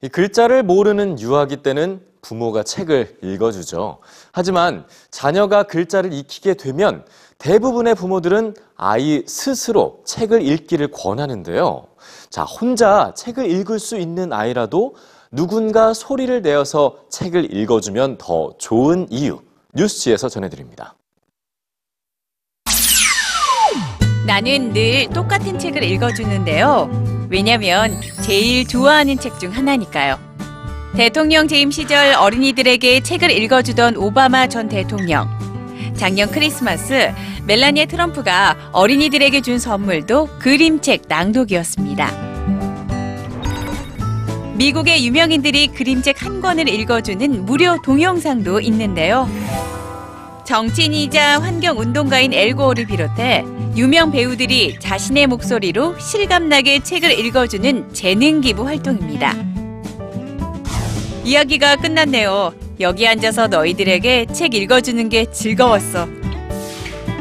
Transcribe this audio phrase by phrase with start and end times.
[0.00, 3.98] 이 글자를 모르는 유아기 때는 부모가 책을 읽어주죠.
[4.32, 7.04] 하지만 자녀가 글자를 익히게 되면
[7.38, 11.86] 대부분의 부모들은 아이 스스로 책을 읽기를 권하는데요.
[12.30, 14.94] 자, 혼자 책을 읽을 수 있는 아이라도
[15.30, 19.40] 누군가 소리를 내어서 책을 읽어주면 더 좋은 이유.
[19.74, 20.94] 뉴스지에서 전해드립니다.
[24.28, 27.26] 나는 늘 똑같은 책을 읽어주는데요.
[27.30, 30.18] 왜냐면 제일 좋아하는 책 중 하나니까요.
[30.94, 35.30] 대통령 재임 시절 어린이들에게 책을 읽어주던 오바마 전 대통령.
[35.96, 37.10] 작년 크리스마스
[37.46, 42.12] 멜라니아 트럼프가 어린이들에게 준 선물도 그림책 낭독이었습니다.
[44.56, 49.26] 미국의 유명인들이 그림책 한 권을 읽어주는 무료 동영상도 있는데요.
[50.44, 53.44] 정치인이자 환경운동가인 엘고어를 비롯해
[53.78, 59.36] 유명 배우들이 자신의 목소리로 실감나게 책을 읽어주는 재능 기부 활동입니다.
[61.22, 62.52] 이야기가 끝났네요.
[62.80, 66.08] 여기 앉아서 너희들에게 책 읽어주는 게 즐거웠어.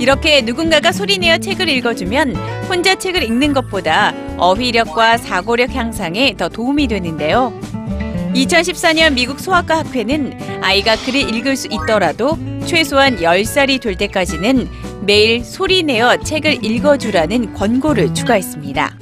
[0.00, 2.34] 이렇게 누군가가 소리내어 책을 읽어주면
[2.70, 7.52] 혼자 책을 읽는 것보다 어휘력과 사고력 향상에 더 도움이 되는데요.
[8.34, 16.16] 2014년 미국 소아과 학회는 아이가 글을 읽을 수 있더라도 최소한 10살이 될 때까지는 매일 소리내어
[16.18, 18.98] 책을 읽어주라는 권고를 추가했습니다.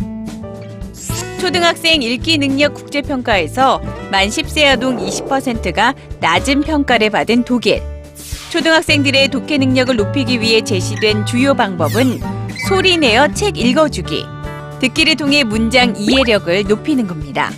[1.40, 3.80] 초등학생 읽기 능력 국제평가에서
[4.10, 7.82] 만 10세 아동 20%가 낮은 평가를 받은 독일.
[8.50, 12.20] 초등학생들의 독해 능력을 높이기 위해 제시된 주요 방법은
[12.68, 14.26] 소리내어 책 읽어주기,
[14.80, 17.50] 듣기를 통해 문장 이해력을 높이는 겁니다.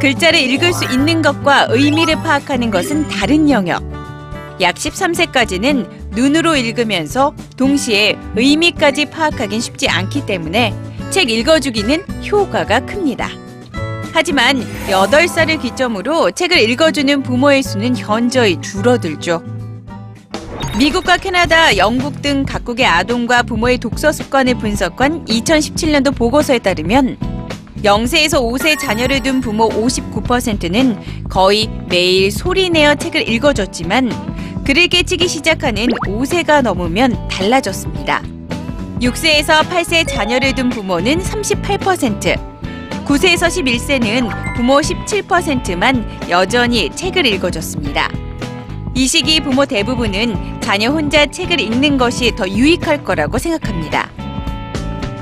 [0.00, 3.93] 글자를 읽을 수 있는 것과 의미를 파악하는 것은 다른 영역.
[4.60, 10.74] 약 13세까지는 눈으로 읽으면서 동시에 의미까지 파악하긴 쉽지 않기 때문에
[11.10, 13.28] 책 읽어주기는 효과가 큽니다.
[14.12, 19.42] 하지만 8살을 기점으로 책을 읽어주는 부모의 수는 현저히 줄어들죠.
[20.78, 27.16] 미국과 캐나다, 영국 등 각국의 아동과 부모의 독서 습관을 분석한 2017년도 보고서에 따르면
[27.84, 30.98] 0세에서 5세 자녀를 둔 부모 59%는
[31.28, 34.33] 거의 매일 소리내어 책을 읽어줬지만
[34.64, 38.22] 글을 깨치기 시작하는 5세가 넘으면 달라졌습니다.
[38.98, 42.54] 6세에서 8세 자녀를 둔 부모는 38%,
[43.04, 48.10] 9세에서 11세는 부모 17%만 여전히 책을 읽어줬습니다.
[48.94, 54.10] 이 시기 부모 대부분은 자녀 혼자 책을 읽는 것이 더 유익할 거라고 생각합니다.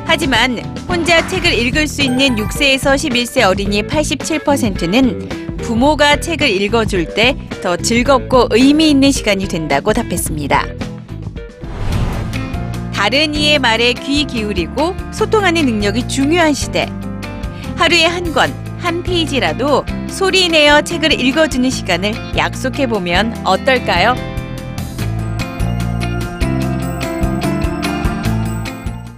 [0.05, 0.59] 하지만
[0.89, 8.49] 혼자 책을 읽을 수 있는 6세에서 11세 어린이 87%는 부모가 책을 읽어줄 때 더 즐겁고
[8.51, 10.67] 의미 있는 시간이 된다고 답했습니다.
[12.93, 16.89] 다른 이의 말에 귀 기울이고 소통하는 능력이 중요한 시대.
[17.77, 24.17] 하루에 한 권, 한 페이지라도 소리 내어 책을 읽어주는 시간을 약속해 보면 어떨까요?